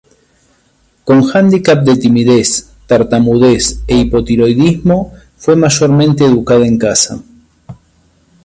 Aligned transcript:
Con 1.07 1.19
handicap 1.35 1.79
de 1.87 1.95
timidez, 2.03 2.49
tartamudez, 2.89 3.63
e 3.91 3.93
hipotiroidismo, 4.01 4.97
fue 5.43 5.55
mayormente 5.55 6.25
educada 6.25 6.65
en 6.71 6.75
casa. 6.85 7.13